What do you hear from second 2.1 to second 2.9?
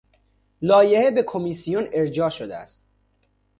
شده است.